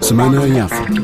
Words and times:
Semana 0.00 0.46
em 0.46 0.60
África. 0.60 1.02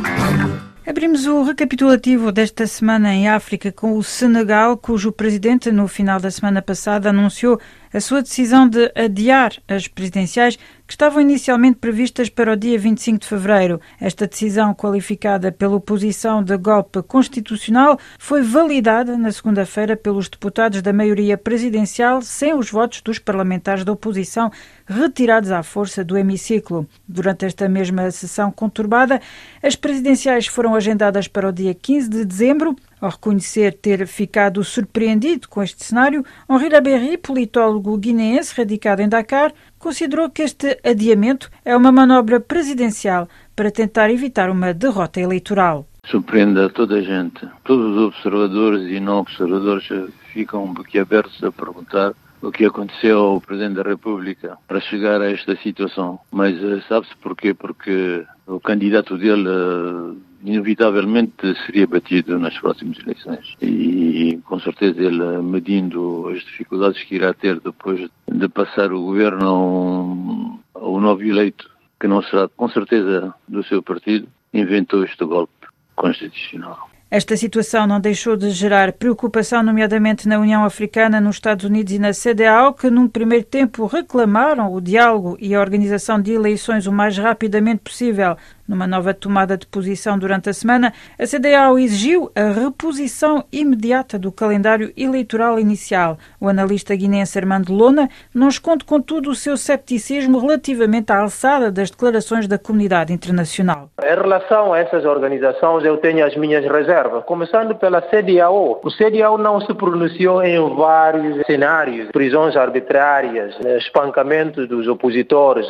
Abrimos 0.87 1.27
o 1.27 1.43
recapitulativo 1.43 2.31
desta 2.31 2.67
semana 2.67 3.15
em 3.15 3.29
África 3.29 3.73
com 3.73 3.97
o 3.97 4.03
Senegal, 4.03 4.77
cujo 4.77 5.13
presidente, 5.13 5.71
no 5.73 5.89
final 5.89 6.21
da 6.21 6.31
semana 6.31 6.61
passada, 6.61 7.11
anunciou 7.11 7.61
a 7.93 8.01
sua 8.01 8.23
decisão 8.23 8.69
de 8.69 8.91
adiar 8.95 9.53
as 9.69 9.87
presidenciais 9.87 10.57
que 10.87 10.95
estavam 10.95 11.21
inicialmente 11.21 11.79
previstas 11.79 12.29
para 12.29 12.53
o 12.53 12.57
dia 12.57 12.79
25 12.79 13.19
de 13.19 13.27
fevereiro. 13.27 13.81
Esta 14.01 14.27
decisão, 14.27 14.75
qualificada 14.75 15.51
pela 15.51 15.77
oposição 15.77 16.43
de 16.43 16.57
golpe 16.57 17.03
constitucional, 17.03 17.99
foi 18.19 18.43
validada 18.43 19.17
na 19.17 19.33
segunda-feira 19.33 19.97
pelos 19.97 20.29
deputados 20.29 20.83
da 20.83 20.93
maioria 20.93 21.39
presidencial, 21.39 22.21
sem 22.23 22.55
os 22.55 22.71
votos 22.71 23.01
dos 23.01 23.19
parlamentares 23.19 23.85
da 23.85 23.93
oposição 23.93 24.51
retirados 24.87 25.51
à 25.51 25.63
força 25.63 26.05
do 26.05 26.17
hemiciclo. 26.17 26.87
Durante 27.09 27.47
esta 27.47 27.69
mesma 27.69 28.11
sessão 28.11 28.51
conturbada, 28.51 29.21
as 29.63 29.77
presidenciais 29.77 30.47
foram 30.47 30.75
agendadas 30.75 31.29
para 31.29 31.49
o 31.49 31.53
dia 31.53 31.75
15 31.75 32.09
de 32.09 32.25
dezembro. 32.25 32.77
Ao 33.03 33.11
reconhecer 33.11 33.75
ter 33.75 34.07
ficado 34.07 34.63
surpreendido 34.63 35.49
com 35.49 35.61
este 35.61 35.83
cenário, 35.83 36.25
Henri 36.49 36.69
Laberry, 36.69 37.19
politólogo 37.19 37.99
guineense 37.99 38.55
radicado 38.57 39.03
em 39.03 39.09
Dakar, 39.09 39.53
considerou 39.77 40.31
que 40.31 40.43
este 40.43 40.79
adiamento 40.85 41.51
é 41.65 41.77
uma 41.77 41.91
manobra 41.91 42.39
presidencial 42.39 43.29
para 43.57 43.73
tentar 43.73 44.09
evitar 44.09 44.49
uma 44.49 44.73
derrota 44.73 45.21
eleitoral. 45.21 45.85
Surpreende 46.07 46.61
a 46.61 46.69
toda 46.69 46.95
a 46.95 47.03
gente. 47.03 47.45
Todos 47.65 47.97
os 47.97 48.03
observadores 48.03 48.89
e 48.89 49.01
não 49.01 49.19
observadores 49.19 49.85
ficam 50.33 50.63
um 50.63 50.73
pouquinho 50.73 51.03
abertos 51.03 51.43
a 51.43 51.51
perguntar 51.51 52.13
o 52.43 52.51
que 52.51 52.65
aconteceu 52.65 53.19
ao 53.19 53.41
Presidente 53.41 53.77
da 53.77 53.83
República 53.83 54.59
para 54.67 54.81
chegar 54.81 55.21
a 55.23 55.31
esta 55.31 55.57
situação. 55.57 56.19
Mas 56.31 56.55
eh, 56.63 56.83
sabe-se 56.89 57.17
porquê? 57.17 57.55
Porque 57.55 58.25
o 58.47 58.59
candidato 58.61 59.17
dele 59.17 59.49
eh, 59.49 60.17
inevitavelmente 60.45 61.55
seria 61.65 61.87
batido 61.87 62.39
nas 62.39 62.59
próximas 62.59 62.99
eleições. 62.99 63.55
E 63.63 64.41
com 64.45 64.59
certeza 64.59 65.01
ele, 65.01 65.41
medindo 65.43 66.29
as 66.29 66.43
dificuldades 66.43 67.03
que 67.05 67.15
irá 67.15 67.33
ter 67.33 67.61
depois 67.61 68.11
de 68.29 68.49
passar 68.49 68.93
o 68.93 69.03
governo 69.03 70.61
ao 70.75 71.01
novo 71.01 71.23
eleito, 71.23 71.71
que 72.01 72.09
não 72.09 72.23
será 72.23 72.49
com 72.49 72.69
certeza 72.69 73.33
do 73.47 73.63
seu 73.63 73.83
partido, 73.83 74.27
inventou 74.53 75.05
este 75.05 75.25
golpe 75.25 75.53
constitucional. 75.95 76.92
Esta 77.15 77.37
situação 77.37 77.87
não 77.87 78.01
deixou 78.01 78.39
de 78.39 78.49
gerar 78.49 78.91
preocupação, 78.91 79.63
nomeadamente 79.63 80.27
na 80.27 80.39
União 80.39 80.65
Africana, 80.65 81.21
nos 81.21 81.37
Estados 81.37 81.67
Unidos 81.67 81.93
e 81.93 81.99
na 81.99 82.13
CDAO, 82.13 82.73
que 82.73 82.89
num 82.89 83.07
primeiro 83.07 83.45
tempo 83.45 83.85
reclamaram 83.85 84.73
o 84.73 84.81
diálogo 84.81 85.37
e 85.39 85.55
a 85.55 85.61
organização 85.61 86.19
de 86.19 86.33
eleições 86.33 86.87
o 86.87 86.91
mais 86.91 87.19
rapidamente 87.19 87.81
possível. 87.81 88.35
Numa 88.73 88.87
nova 88.87 89.13
tomada 89.13 89.55
de 89.55 89.67
posição 89.67 90.19
durante 90.19 90.49
a 90.49 90.55
semana, 90.55 90.95
a 91.19 91.27
CDAO 91.27 91.79
exigiu 91.79 92.33
a 92.35 92.45
reposição 92.59 93.45
imediata 93.53 94.19
do 94.19 94.33
calendário 94.33 94.91
eleitoral 94.97 95.61
inicial. 95.61 96.17
O 96.41 96.49
analista 96.49 96.97
guinense 96.97 97.39
Armando 97.39 97.71
Lona 97.71 98.09
não 98.35 98.49
esconde, 98.49 98.87
contudo, 98.87 99.29
o 99.29 99.35
seu 99.35 99.59
cepticismo 99.59 100.39
relativamente 100.39 101.13
à 101.13 101.19
alçada 101.19 101.71
das 101.71 101.91
declarações 101.91 102.49
da 102.49 102.57
comunidade 102.57 103.13
internacional. 103.13 103.91
Em 104.03 104.09
relação 104.09 104.73
a 104.73 104.79
essas 104.79 105.05
organizações, 105.05 105.85
eu 105.85 105.99
tenho 105.99 106.25
as 106.25 106.35
minhas 106.35 106.65
reservas, 106.65 107.25
começando 107.25 107.75
pela 107.75 108.01
CDAO. 108.01 108.81
O 108.83 108.91
CDAO 108.91 109.37
não 109.37 109.61
se 109.61 109.75
pronunciou 109.75 110.43
em 110.43 110.59
vários 110.75 111.45
cenários, 111.45 112.11
prisões 112.11 112.57
arbitrárias, 112.57 113.55
espancamento 113.77 114.67
dos 114.67 114.89
opositores, 114.89 115.67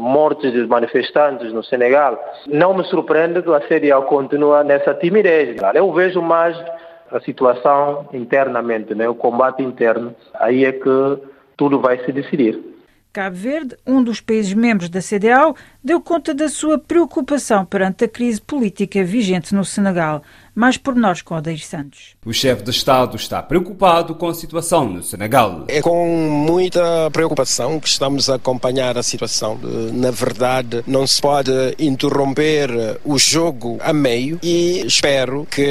mortes 0.00 0.52
de 0.52 0.64
manifestantes 0.68 1.52
no 1.52 1.64
Senegal. 1.64 2.16
Não 2.46 2.76
me 2.76 2.84
surpreende 2.84 3.42
que 3.42 3.50
a 3.50 3.60
CDAO 3.60 4.02
continue 4.04 4.64
nessa 4.64 4.94
timidez. 4.94 5.56
Eu 5.74 5.92
vejo 5.92 6.20
mais 6.20 6.56
a 7.10 7.20
situação 7.20 8.08
internamente, 8.12 8.94
né? 8.94 9.08
o 9.08 9.14
combate 9.14 9.62
interno. 9.62 10.14
Aí 10.34 10.64
é 10.64 10.72
que 10.72 11.18
tudo 11.56 11.80
vai 11.80 12.04
se 12.04 12.12
decidir. 12.12 12.74
Cabo 13.14 13.36
Verde, 13.36 13.76
um 13.86 14.02
dos 14.02 14.20
países 14.20 14.52
membros 14.54 14.88
da 14.88 15.00
CDAO, 15.00 15.54
deu 15.82 16.00
conta 16.00 16.34
da 16.34 16.48
sua 16.48 16.76
preocupação 16.80 17.64
perante 17.64 18.04
a 18.04 18.08
crise 18.08 18.42
política 18.42 19.04
vigente 19.04 19.54
no 19.54 19.64
Senegal. 19.64 20.20
Mais 20.54 20.76
por 20.76 20.94
nós 20.94 21.20
com 21.20 21.34
Odeir 21.34 21.66
Santos. 21.66 22.14
O 22.24 22.32
chefe 22.32 22.62
de 22.62 22.70
Estado 22.70 23.16
está 23.16 23.42
preocupado 23.42 24.14
com 24.14 24.28
a 24.28 24.34
situação 24.34 24.88
no 24.88 25.02
Senegal. 25.02 25.64
É 25.66 25.82
com 25.82 26.28
muita 26.28 27.10
preocupação 27.10 27.80
que 27.80 27.88
estamos 27.88 28.30
a 28.30 28.36
acompanhar 28.36 28.96
a 28.96 29.02
situação. 29.02 29.58
Na 29.92 30.12
verdade, 30.12 30.84
não 30.86 31.08
se 31.08 31.20
pode 31.20 31.50
interromper 31.76 32.70
o 33.04 33.18
jogo 33.18 33.78
a 33.80 33.92
meio 33.92 34.38
e 34.44 34.86
espero 34.86 35.44
que 35.50 35.66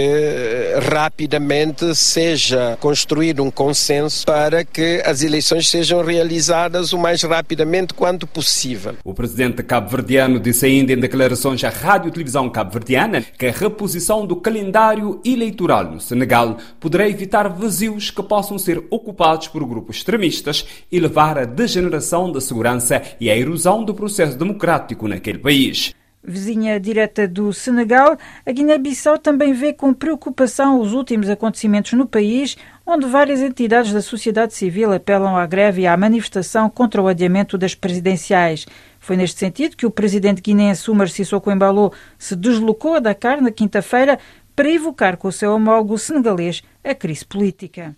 rapidamente 0.89 1.95
seja 1.95 2.77
construído 2.81 3.41
um 3.41 3.50
consenso 3.50 4.25
para 4.25 4.65
que 4.65 5.01
as 5.05 5.23
eleições 5.23 5.69
sejam 5.69 6.03
realizadas 6.03 6.91
o 6.91 6.97
mais 6.97 7.23
rapidamente 7.23 7.94
quanto 7.94 8.27
possível. 8.27 8.95
O 9.01 9.13
presidente 9.13 9.63
cabo-verdiano 9.63 10.41
disse 10.41 10.65
ainda 10.65 10.91
em 10.91 11.00
declarações 11.00 11.63
à 11.63 11.69
Rádio 11.69 12.11
Televisão 12.11 12.50
Cabo-Verdiana 12.50 13.21
que 13.21 13.45
a 13.45 13.51
reposição 13.51 14.27
do 14.27 14.35
calendário 14.35 14.72
calendário 14.73 15.22
eleitoral 15.23 15.84
no 15.84 16.00
Senegal 16.00 16.57
poderá 16.79 17.07
evitar 17.07 17.47
vazios 17.47 18.09
que 18.09 18.23
possam 18.23 18.57
ser 18.57 18.84
ocupados 18.89 19.47
por 19.47 19.63
grupos 19.63 19.97
extremistas 19.97 20.66
e 20.91 21.00
levar 21.00 21.38
à 21.38 21.45
degeneração 21.45 22.31
da 22.31 22.41
segurança 22.41 23.00
e 23.19 23.29
à 23.29 23.38
erosão 23.38 23.83
do 23.83 23.94
processo 23.94 24.35
democrático 24.35 25.07
naquele 25.07 25.38
país. 25.38 25.94
Vizinha 26.25 26.79
direta 26.79 27.28
do 27.28 27.51
Senegal, 27.51 28.17
a 28.45 28.51
Guiné-Bissau 28.51 29.19
também 29.19 29.51
vê 29.51 29.73
com 29.73 29.94
preocupação 29.94 30.79
os 30.79 30.94
últimos 30.94 31.29
acontecimentos 31.29 31.91
no 31.94 32.07
país, 32.07 32.56
onde 32.85 33.06
várias 33.06 33.41
entidades 33.41 33.91
da 33.91 34.01
sociedade 34.01 34.53
civil 34.53 34.94
apelam 34.94 35.35
à 35.35 35.45
greve 35.45 35.81
e 35.81 35.88
à 35.88 35.97
manifestação 35.97 36.69
contra 36.69 37.01
o 37.01 37.09
adiamento 37.09 37.57
das 37.57 37.75
presidenciais. 37.75 38.66
Foi 39.01 39.17
neste 39.17 39.38
sentido 39.38 39.75
que 39.75 39.85
o 39.85 39.91
presidente 39.91 40.41
guineense 40.41 40.89
Umar 40.89 41.09
Sissoko 41.09 41.51
Embalo 41.51 41.91
se 42.17 42.38
deslocou 42.38 42.94
a 42.94 43.00
Dakar 43.00 43.41
na 43.41 43.51
quinta-feira 43.51 44.17
para 44.56 44.69
evocar 44.69 45.18
com 45.18 45.28
o 45.28 45.31
seu 45.31 45.53
homólogo 45.53 45.97
senegalês 45.97 46.64
a 46.83 46.94
crise 46.94 47.25
política. 47.25 47.95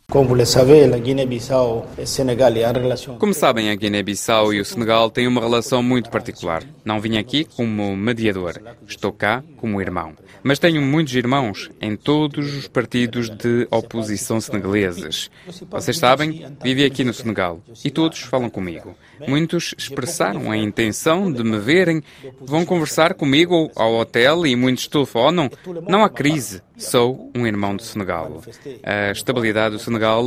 Como 3.19 3.33
sabem, 3.33 3.71
a 3.71 3.75
Guiné-Bissau 3.75 4.53
e 4.53 4.61
o 4.61 4.65
Senegal 4.65 5.09
têm 5.09 5.27
uma 5.27 5.41
relação 5.41 5.81
muito 5.81 6.11
particular. 6.11 6.63
Não 6.83 7.01
vim 7.01 7.17
aqui 7.17 7.45
como 7.45 7.95
mediador, 7.97 8.61
estou 8.87 9.11
cá 9.11 9.43
como 9.57 9.81
irmão. 9.81 10.13
Mas 10.43 10.59
tenho 10.59 10.81
muitos 10.81 11.15
irmãos 11.15 11.71
em 11.81 11.95
todos 11.95 12.55
os 12.55 12.67
partidos 12.67 13.29
de 13.29 13.67
oposição 13.71 14.39
senegaleses. 14.39 15.31
Vocês 15.71 15.97
sabem, 15.97 16.45
vivi 16.63 16.85
aqui 16.85 17.03
no 17.03 17.13
Senegal 17.13 17.59
e 17.83 17.89
todos 17.89 18.19
falam 18.19 18.49
comigo. 18.49 18.95
Muitos 19.27 19.73
expressaram 19.75 20.51
a 20.51 20.57
intenção 20.57 21.31
de 21.31 21.43
me 21.43 21.57
verem, 21.57 22.03
vão 22.39 22.63
conversar 22.63 23.15
comigo 23.15 23.71
ao 23.75 23.95
hotel 23.95 24.45
e 24.45 24.55
muitos 24.55 24.87
telefonam. 24.87 25.49
Não 25.87 26.03
há 26.03 26.09
crise, 26.09 26.61
sou 26.77 27.31
um 27.35 27.47
irmão 27.47 27.75
do 27.75 27.81
Senegal. 27.81 28.43
A 28.83 29.11
estabilidade 29.11 29.75
do 29.75 29.81
Senegal 29.81 30.23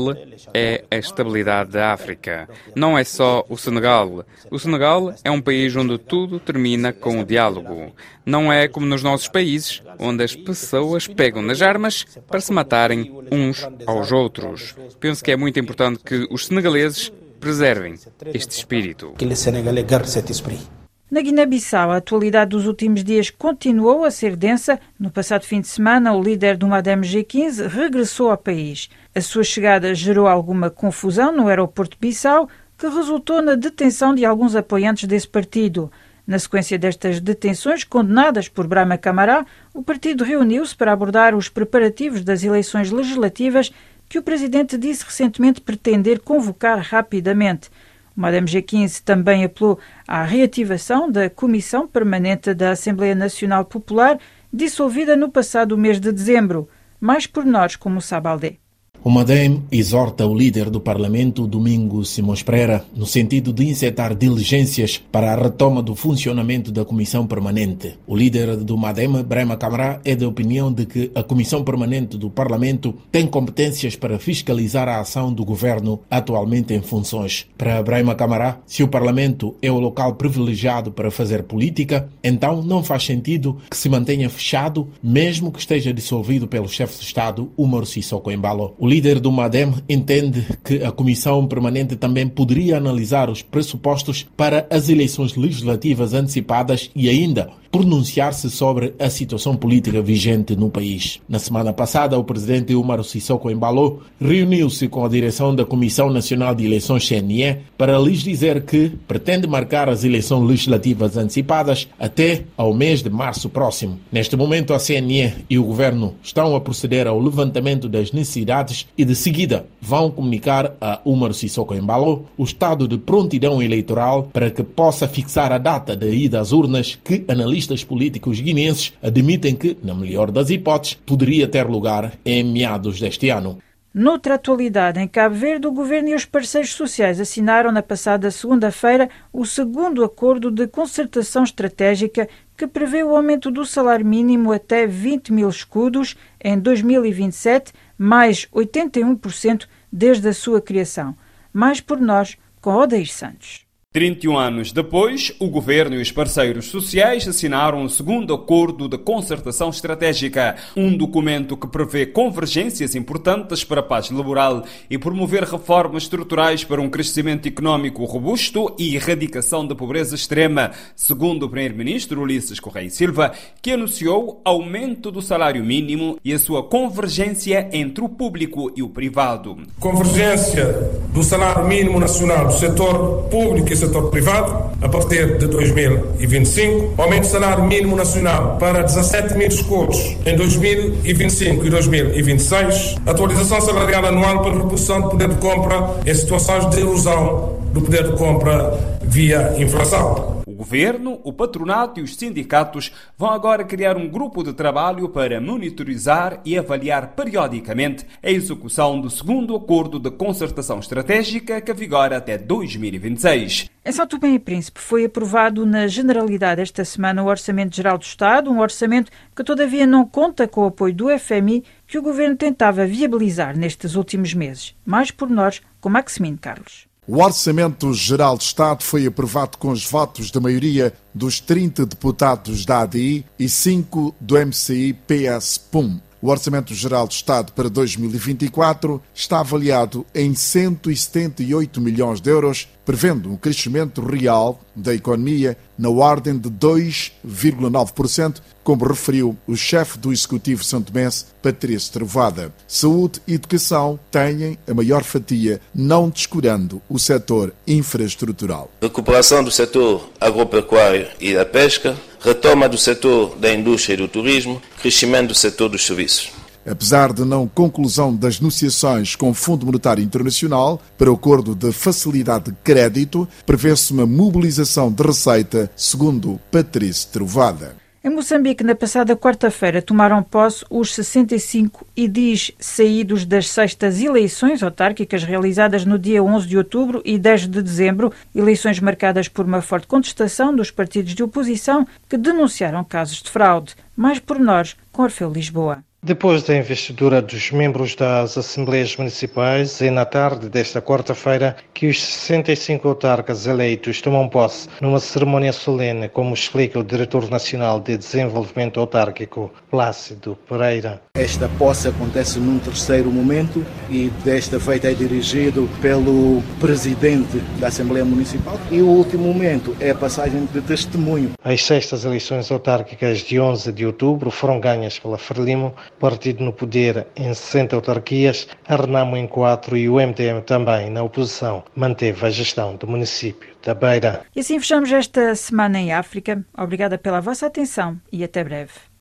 é 0.53 0.85
a 0.91 0.97
estabilidade 0.97 1.71
da 1.71 1.93
África. 1.93 2.49
Não 2.75 2.99
é 2.99 3.05
só 3.05 3.45
o 3.49 3.57
Senegal. 3.57 4.25
O 4.51 4.59
Senegal 4.59 5.15
é 5.25 5.31
um 5.31 5.41
país 5.41 5.75
onde 5.77 5.99
tudo 5.99 6.41
termina 6.41 6.93
com 6.93 7.21
o 7.21 7.25
diálogo. 7.25 7.93
Não 8.25 8.53
é 8.53 8.69
como 8.69 8.87
nos 8.87 9.03
nossos 9.03 9.29
países, 9.29 9.83
onde 9.99 10.23
as 10.23 10.35
pessoas 10.35 11.07
pegam 11.07 11.43
nas 11.43 11.63
armas 11.63 12.05
para 12.27 12.41
se 12.41 12.53
matarem 12.53 13.13
uns 13.31 13.67
aos 13.87 14.13
outros. 14.13 14.75
Penso 15.01 15.23
que 15.23 15.33
é 15.33 15.37
muito 15.37 15.59
importante 15.59 16.01
que 16.05 16.27
os 16.31 16.47
senegaleses 16.47 17.13
preservem 17.41 17.95
este 18.35 18.57
espírito. 18.57 19.15
Que 19.17 19.25
os 19.25 19.39
senegaleses 19.39 20.17
este 20.17 20.33
espírito. 20.33 20.78
Na 21.11 21.23
Guiné-Bissau, 21.23 21.91
a 21.91 21.97
atualidade 21.97 22.51
dos 22.51 22.67
últimos 22.67 23.03
dias 23.03 23.31
continuou 23.31 24.05
a 24.05 24.11
ser 24.11 24.37
densa. 24.37 24.79
No 25.01 25.11
passado 25.11 25.43
fim 25.43 25.63
de 25.63 25.67
semana, 25.67 26.13
o 26.13 26.23
líder 26.23 26.55
do 26.55 26.67
Madame 26.67 27.07
G15 27.07 27.67
regressou 27.67 28.31
ao 28.31 28.37
país. 28.37 28.91
A 29.15 29.21
sua 29.23 29.43
chegada 29.43 29.95
gerou 29.95 30.27
alguma 30.27 30.69
confusão 30.69 31.35
no 31.35 31.49
aeroporto 31.49 31.97
de 31.97 32.01
Bissau, 32.09 32.47
que 32.77 32.87
resultou 32.87 33.41
na 33.41 33.55
detenção 33.55 34.15
de 34.15 34.27
alguns 34.27 34.55
apoiantes 34.55 35.09
desse 35.09 35.27
partido. 35.27 35.91
Na 36.27 36.39
sequência 36.39 36.79
destas 36.79 37.21
detenções, 37.21 37.85
condenadas 37.85 38.47
por 38.47 38.67
Brahma 38.67 38.99
Camará, 38.99 39.47
o 39.73 39.83
partido 39.83 40.25
reuniu-se 40.25 40.77
para 40.77 40.93
abordar 40.93 41.35
os 41.35 41.49
preparativos 41.49 42.23
das 42.23 42.45
eleições 42.45 42.91
legislativas 42.91 43.73
que 44.11 44.19
o 44.19 44.23
presidente 44.23 44.77
disse 44.77 45.07
recentemente 45.07 45.63
pretender 45.63 46.21
convocar 46.21 46.79
rapidamente. 46.81 47.71
Madame 48.19 48.49
G15 48.49 49.01
também 49.05 49.45
apelou 49.45 49.79
à 50.05 50.25
reativação 50.25 51.09
da 51.09 51.31
Comissão 51.31 51.87
Permanente 51.87 52.53
da 52.53 52.73
Assembleia 52.73 53.15
Nacional 53.15 53.65
Popular, 53.65 54.19
dissolvida 54.53 55.15
no 55.15 55.31
passado 55.31 55.79
mês 55.79 56.01
de 56.01 56.11
dezembro. 56.11 56.69
Mais 57.01 57.29
pormenores, 57.29 57.77
como 57.77 57.99
o 57.99 58.03
Sabaldé. 58.03 58.57
O 59.05 59.11
Madem 59.11 59.63
exorta 59.71 60.27
o 60.27 60.35
líder 60.35 60.69
do 60.71 60.81
Parlamento, 60.81 61.47
Domingos 61.47 62.11
Simões 62.11 62.43
Pereira, 62.43 62.85
no 62.97 63.07
sentido 63.07 63.53
de 63.53 63.65
insetar 63.65 64.13
diligências 64.13 65.01
para 65.13 65.33
a 65.33 65.41
retoma 65.41 65.81
do 65.81 65.95
funcionamento 65.95 66.73
da 66.73 66.85
Comissão 66.85 67.25
Permanente. 67.25 67.97
O 68.09 68.17
líder 68.17 68.57
do 68.57 68.77
Madem, 68.77 69.23
Brema 69.23 69.57
Camará, 69.57 70.01
é 70.05 70.17
da 70.17 70.27
opinião 70.27 70.73
de 70.73 70.85
que 70.85 71.13
a 71.15 71.23
Comissão 71.23 71.63
Permanente 71.63 72.19
do 72.19 72.29
Parlamento 72.29 72.93
tem 73.13 73.25
competências 73.25 73.95
para 73.95 74.19
fiscalizar 74.19 74.89
a 74.89 74.99
ação 74.99 75.33
do 75.33 75.45
governo 75.45 76.01
atualmente 76.11 76.75
em 76.75 76.83
funções. 76.83 77.47
Para 77.57 77.81
Brema 77.85 78.17
Camará, 78.17 78.59
se 78.67 78.83
o 78.83 78.89
Parlamento 78.89 79.55
é 79.63 79.71
o 79.71 79.79
local 79.79 80.17
privilegiado 80.17 80.91
para 80.91 81.11
fazer 81.11 81.45
política, 81.45 82.09
então 82.23 82.63
não 82.63 82.83
faz 82.83 83.05
sentido 83.05 83.59
que 83.71 83.77
se 83.77 83.89
mantenha 83.89 84.29
fechado, 84.29 84.89
mesmo 85.01 85.53
que 85.53 85.61
esteja 85.61 85.95
dissolvido 85.95 86.49
pelo 86.49 86.69
chefe 86.69 86.99
de 86.99 87.05
Estado, 87.05 87.49
Umar 87.57 87.87
Sissoko 87.87 88.33
Embalo. 88.33 88.75
O 88.89 88.91
líder 88.91 89.21
do 89.21 89.31
MADEM 89.31 89.75
entende 89.87 90.47
que 90.65 90.83
a 90.83 90.91
Comissão 90.91 91.47
Permanente 91.47 91.95
também 91.95 92.27
poderia 92.27 92.79
analisar 92.79 93.29
os 93.29 93.43
pressupostos 93.43 94.27
para 94.35 94.67
as 94.71 94.89
eleições 94.89 95.37
legislativas 95.37 96.15
antecipadas 96.15 96.91
e 96.97 97.07
ainda 97.07 97.51
pronunciar-se 97.71 98.51
sobre 98.51 98.95
a 98.99 99.11
situação 99.11 99.55
política 99.55 100.01
vigente 100.01 100.57
no 100.57 100.71
país. 100.71 101.21
Na 101.29 101.39
semana 101.39 101.73
passada, 101.73 102.19
o 102.19 102.25
presidente 102.25 102.75
Umar 102.75 103.03
Sissoko 103.05 103.51
Embalo 103.51 104.03
reuniu-se 104.21 104.89
com 104.89 105.05
a 105.05 105.09
direção 105.09 105.55
da 105.55 105.65
Comissão 105.65 106.11
Nacional 106.11 106.55
de 106.55 106.65
Eleições 106.65 107.07
CNE 107.07 107.59
para 107.77 107.99
lhes 107.99 108.21
dizer 108.21 108.63
que 108.63 108.93
pretende 109.07 109.47
marcar 109.47 109.89
as 109.89 110.03
eleições 110.03 110.49
legislativas 110.49 111.17
antecipadas 111.17 111.89
até 111.99 112.45
ao 112.57 112.73
mês 112.73 113.03
de 113.03 113.11
março 113.11 113.49
próximo. 113.49 113.99
Neste 114.11 114.37
momento, 114.37 114.73
a 114.73 114.79
CNE 114.79 115.35
e 115.51 115.59
o 115.59 115.65
governo 115.65 116.15
estão 116.23 116.57
a 116.57 116.61
proceder 116.61 117.07
ao 117.07 117.21
levantamento 117.21 117.89
das 117.89 118.13
necessidades 118.13 118.87
e, 118.97 119.05
de 119.05 119.15
seguida, 119.15 119.67
vão 119.81 120.11
comunicar 120.11 120.75
a 120.81 121.01
Umar 121.05 121.35
Sissoko 121.35 121.75
Embalo 121.75 122.27
o 122.37 122.45
estado 122.45 122.89
de 122.89 122.97
prontidão 122.97 123.63
eleitoral 123.63 124.29
para 124.33 124.51
que 124.51 124.63
possa 124.63 125.07
fixar 125.07 125.53
a 125.53 125.59
data 125.59 125.95
da 125.95 126.07
ida 126.07 126.41
às 126.41 126.53
urnas 126.53 126.99
que 127.05 127.25
analisa 127.29 127.58
analistas 127.59 127.83
políticos 127.83 128.41
guineenses 128.41 128.93
admitem 129.03 129.57
que, 129.57 129.77
na 129.83 129.95
melhor 129.95 130.31
das 130.31 130.51
hipóteses, 130.51 130.95
poderia 130.95 131.49
ter 131.49 131.67
lugar 131.67 132.13
em 132.25 132.45
meados 132.45 133.01
deste 133.01 133.31
ano. 133.31 133.59
Noutra 133.93 134.35
atualidade, 134.35 135.01
em 135.01 135.09
Cabo 135.09 135.35
Verde, 135.35 135.67
o 135.67 135.73
governo 135.73 136.11
e 136.11 136.15
os 136.15 136.25
parceiros 136.25 136.71
sociais 136.71 137.19
assinaram 137.19 137.73
na 137.73 137.83
passada 137.83 138.31
segunda-feira 138.31 139.09
o 139.33 139.45
segundo 139.45 140.05
acordo 140.05 140.51
de 140.51 140.69
concertação 140.69 141.43
estratégica 141.43 142.29
que 142.57 142.67
prevê 142.67 143.03
o 143.03 143.17
aumento 143.17 143.51
do 143.51 143.65
salário 143.65 144.07
mínimo 144.07 144.53
até 144.53 144.87
20 144.87 145.33
mil 145.33 145.49
escudos 145.49 146.17
em 146.43 146.59
2027, 146.59 147.73
mais 147.97 148.47
81% 148.55 149.67
desde 149.91 150.29
a 150.29 150.33
sua 150.33 150.61
criação. 150.61 151.17
Mais 151.53 151.81
por 151.81 151.99
nós, 151.99 152.37
com 152.61 152.75
Odair 152.75 153.11
Santos. 153.11 153.68
31 153.99 154.39
anos 154.39 154.71
depois, 154.71 155.33
o 155.41 155.49
governo 155.49 155.97
e 155.97 156.01
os 156.01 156.13
parceiros 156.13 156.67
sociais 156.67 157.27
assinaram 157.27 157.83
o 157.83 157.91
segundo 157.91 158.33
acordo 158.33 158.87
de 158.87 158.97
concertação 158.97 159.71
estratégica, 159.71 160.55
um 160.77 160.97
documento 160.97 161.57
que 161.57 161.67
prevê 161.67 162.07
convergências 162.07 162.95
importantes 162.95 163.65
para 163.65 163.81
a 163.81 163.83
paz 163.83 164.09
laboral 164.13 164.63
e 164.89 164.97
promover 164.97 165.43
reformas 165.43 166.05
estruturais 166.05 166.63
para 166.63 166.81
um 166.81 166.89
crescimento 166.89 167.49
econômico 167.49 168.05
robusto 168.05 168.73
e 168.79 168.95
erradicação 168.95 169.67
da 169.67 169.75
pobreza 169.75 170.15
extrema, 170.15 170.71
segundo 170.95 171.47
o 171.47 171.49
primeiro-ministro 171.49 172.21
Ulisses 172.21 172.61
Correia 172.61 172.91
Silva, 172.91 173.33
que 173.61 173.73
anunciou 173.73 174.41
aumento 174.45 175.11
do 175.11 175.21
salário 175.21 175.65
mínimo 175.65 176.21
e 176.25 176.33
a 176.33 176.39
sua 176.39 176.63
convergência 176.63 177.69
entre 177.73 178.05
o 178.05 178.09
público 178.09 178.73
e 178.77 178.81
o 178.81 178.89
privado. 178.89 179.59
Convergência 179.81 180.73
do 181.13 181.23
salário 181.23 181.67
mínimo 181.67 181.99
nacional 181.99 182.47
do 182.47 182.53
setor 182.55 183.25
público 183.31 183.73
e 183.73 183.77
setor 183.77 184.11
privado, 184.11 184.71
a 184.81 184.89
partir 184.89 185.39
de 185.39 185.47
2025, 185.47 186.95
aumento 187.01 187.23
do 187.23 187.27
salário 187.29 187.65
mínimo 187.65 187.97
nacional 187.97 188.57
para 188.59 188.83
17 188.83 189.35
mil 189.37 189.49
escudos 189.49 190.17
em 190.25 190.37
2025 190.37 191.67
e 191.67 191.71
2026, 191.71 192.97
atualização 193.07 193.61
salarial 193.61 194.07
anual 194.07 194.43
para 194.43 194.53
redução 194.53 195.01
do 195.01 195.11
poder 195.11 195.29
de 195.29 195.37
compra 195.37 195.95
em 196.07 196.15
situações 196.15 196.69
de 196.71 196.81
erosão 196.81 197.59
do 197.73 197.81
poder 197.81 198.11
de 198.11 198.17
compra 198.17 198.99
via 199.03 199.55
inflação 199.59 200.38
governo, 200.59 201.21
o 201.23 201.33
patronato 201.33 202.01
e 202.01 202.03
os 202.03 202.17
sindicatos 202.17 202.93
vão 203.17 203.31
agora 203.31 203.65
criar 203.65 203.97
um 203.97 204.09
grupo 204.09 204.43
de 204.43 204.53
trabalho 204.53 205.09
para 205.09 205.41
monitorizar 205.41 206.41
e 206.45 206.59
avaliar 206.59 207.15
periodicamente 207.15 208.05
a 208.21 208.29
execução 208.29 209.01
do 209.01 209.09
segundo 209.09 209.55
acordo 209.55 210.01
de 210.01 210.11
concertação 210.11 210.81
estratégica 210.81 211.61
que 211.61 211.73
vigora 211.73 212.17
até 212.17 212.37
2026. 212.37 213.71
Em 213.87 213.93
São 213.93 214.07
Tomé 214.07 214.31
e 214.31 214.39
Príncipe 214.41 214.81
foi 214.81 215.05
aprovado 215.05 215.65
na 215.65 215.87
Generalidade 215.87 216.61
esta 216.61 216.85
semana 216.85 217.23
o 217.23 217.27
Orçamento 217.27 217.77
Geral 217.77 217.97
do 217.97 218.03
Estado, 218.03 218.51
um 218.51 218.59
orçamento 218.59 219.13
que 219.37 219.45
todavia 219.45 219.87
não 219.87 220.05
conta 220.05 220.49
com 220.49 220.63
o 220.63 220.67
apoio 220.67 220.93
do 220.93 221.07
FMI 221.17 221.63
que 221.87 221.99
o 221.99 222.03
governo 222.03 222.35
tentava 222.35 222.85
viabilizar 222.85 223.57
nestes 223.57 223.95
últimos 223.95 224.35
meses. 224.35 224.75
Mais 224.85 225.13
por 225.13 225.31
nós, 225.31 225.63
com 225.81 225.89
Maximino 225.89 226.37
Carlos. 226.37 226.88
O 227.11 227.25
Orçamento 227.25 227.95
Geral 227.95 228.37
de 228.37 228.45
Estado 228.45 228.85
foi 228.85 229.07
aprovado 229.07 229.57
com 229.57 229.71
os 229.71 229.87
votos 229.87 230.31
da 230.31 230.41
maioria 230.41 230.93
dos 231.15 231.41
30 231.41 231.87
deputados 231.87 232.67
da 232.67 232.81
ADI 232.81 233.25
e 233.39 233.49
5 233.49 234.15
do 234.21 234.37
MCI-PS-PUM. 234.37 236.03
O 236.21 236.31
Orçamento 236.31 236.75
Geral 236.75 237.07
do 237.07 237.13
Estado 237.13 237.53
para 237.53 237.69
2024 237.69 239.01
está 239.15 239.39
avaliado 239.39 240.05
em 240.13 240.35
178 240.35 241.81
milhões 241.81 242.21
de 242.21 242.29
euros, 242.29 242.69
prevendo 242.85 243.31
um 243.31 243.37
crescimento 243.37 244.05
real 244.05 244.61
da 244.75 244.93
economia 244.93 245.57
na 245.79 245.89
ordem 245.89 246.37
de 246.37 246.51
2,9%, 246.51 248.41
como 248.65 248.85
referiu 248.85 249.37
o 249.47 249.55
chefe 249.55 249.97
do 249.97 250.13
Executivo 250.13 250.65
santomense, 250.65 251.27
Patrício 251.41 251.93
Trovada. 251.93 252.53
Saúde 252.67 253.23
e 253.27 253.35
educação 253.35 253.99
têm 254.11 254.59
a 254.69 254.75
maior 254.75 255.05
fatia, 255.05 255.61
não 255.73 256.11
descurando 256.11 256.83
o 256.89 256.99
setor 256.99 257.55
infraestrutural. 257.65 258.71
Recuperação 258.83 259.45
do 259.45 259.53
setor 259.53 260.09
agropecuário 260.21 261.07
e 261.21 261.33
da 261.33 261.47
pesca, 261.47 261.97
retoma 262.21 262.69
do 262.69 262.79
setor 262.79 263.37
da 263.37 263.53
indústria 263.53 263.95
e 263.95 263.97
do 263.97 264.09
turismo, 264.09 264.61
crescimento 264.81 265.29
do 265.29 265.35
setor 265.35 265.69
dos 265.69 265.85
serviços. 265.85 266.31
Apesar 266.69 267.15
de 267.15 267.25
não 267.25 267.49
conclusão 267.49 268.15
das 268.15 268.41
negociações 268.41 269.17
com 269.17 269.31
o 269.31 269.35
Fundo 269.35 269.65
Monetário 269.65 270.05
Internacional 270.05 270.81
para 270.99 271.11
o 271.11 271.15
acordo 271.15 271.55
de 271.55 271.73
facilidade 271.73 272.51
de 272.51 272.57
crédito, 272.63 273.27
prevê-se 273.47 273.91
uma 273.93 274.05
mobilização 274.05 274.93
de 274.93 275.03
receita, 275.03 275.71
segundo 275.75 276.39
Patrício 276.51 277.09
Trovada. 277.11 277.78
Em 278.03 278.11
Moçambique, 278.11 278.63
na 278.63 278.77
passada 278.77 279.17
quarta-feira, 279.17 279.83
tomaram 279.83 280.23
posse 280.23 280.65
os 280.71 280.95
65 280.95 281.85
IDIs 281.97 282.53
saídos 282.57 283.25
das 283.27 283.51
sextas 283.51 284.01
eleições 284.01 284.63
autárquicas 284.63 285.25
realizadas 285.25 285.85
no 285.85 285.99
dia 285.99 286.23
11 286.23 286.47
de 286.47 286.57
outubro 286.57 287.03
e 287.05 287.19
10 287.19 287.49
de 287.49 287.61
dezembro, 287.61 288.13
eleições 288.33 288.79
marcadas 288.79 289.27
por 289.27 289.45
uma 289.45 289.61
forte 289.61 289.89
contestação 289.89 290.55
dos 290.55 290.71
partidos 290.71 291.13
de 291.13 291.25
oposição 291.25 291.85
que 292.09 292.17
denunciaram 292.17 292.85
casos 292.85 293.21
de 293.21 293.31
fraude. 293.31 293.75
Mais 293.97 294.21
pormenores 294.21 294.77
com 294.93 295.03
Orfeu 295.03 295.29
Lisboa. 295.29 295.83
Depois 296.01 296.45
da 296.45 296.57
investidura 296.57 297.21
dos 297.21 297.51
membros 297.51 297.97
das 297.97 298.39
Assembleias 298.39 298.97
Municipais, 298.97 299.83
é 299.83 299.91
na 299.91 300.05
tarde 300.05 300.49
desta 300.49 300.81
quarta-feira 300.81 301.57
que 301.75 301.89
os 301.89 302.01
65 302.01 302.87
autarcas 302.87 303.49
eleitos 303.49 304.01
tomam 304.01 304.29
posse 304.29 304.69
numa 304.81 305.01
cerimónia 305.01 305.53
solene, 305.53 306.09
como 306.09 306.33
explica 306.33 306.79
o 306.79 306.85
Diretor 306.85 307.29
Nacional 307.29 307.81
de 307.81 307.97
Desenvolvimento 307.97 308.79
Autárquico, 308.79 309.53
Plácido 309.69 310.39
Pereira. 310.49 311.03
Esta 311.17 311.49
posse 311.59 311.89
acontece 311.89 312.39
num 312.39 312.61
terceiro 312.61 313.11
momento 313.11 313.67
e 313.91 314.09
desta 314.25 314.61
feita 314.61 314.89
é 314.89 314.95
dirigido 314.95 315.69
pelo 315.83 316.41
Presidente 316.61 317.39
da 317.59 317.67
Assembleia 317.67 318.05
Municipal 318.05 318.57
e 318.71 318.81
o 318.81 318.87
último 318.87 319.33
momento 319.33 319.77
é 319.81 319.91
a 319.91 319.97
passagem 319.97 320.47
de 320.47 320.61
testemunho. 320.61 321.33
As 321.43 321.65
sextas 321.65 322.05
eleições 322.05 322.53
autárquicas 322.53 323.19
de 323.19 323.41
11 323.41 323.73
de 323.73 323.85
outubro 323.85 324.31
foram 324.31 324.61
ganhas 324.61 324.97
pela 324.97 325.19
Frelimo 325.19 325.75
partido 325.99 326.43
no 326.45 326.53
poder 326.53 327.07
em 327.17 327.33
60 327.33 327.77
autarquias, 327.77 328.49
a 328.67 328.77
Renamo 328.77 329.17
em 329.17 329.27
4 329.27 329.77
e 329.77 329.89
o 329.89 330.01
MTM 330.01 330.43
também 330.43 330.91
na 330.91 331.03
oposição 331.03 331.65
manteve 331.75 332.25
a 332.25 332.31
gestão 332.31 332.77
do 332.77 332.87
município 332.87 333.49
da 333.63 333.75
Beira. 333.75 334.23
E 334.35 334.41
assim 334.41 334.59
fechamos 334.59 334.91
esta 334.91 335.35
semana 335.35 335.79
em 335.79 335.93
África. 335.93 336.45
Obrigada 336.57 336.97
pela 336.97 337.21
vossa 337.21 337.47
atenção 337.47 338.01
e 338.13 338.25
até 338.25 338.43
breve. 338.43 338.88